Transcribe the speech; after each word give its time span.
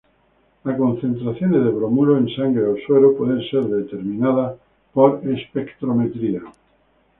Las 0.63 0.79
concentraciones 0.79 1.63
de 1.63 1.69
bromuro 1.69 2.17
en 2.17 2.27
sangre 2.35 2.65
o 2.65 2.75
suero 2.87 3.15
pueden 3.15 3.39
ser 3.51 3.65
determinadas 3.65 4.57
por 4.95 5.21
espectrometría. 5.27 6.41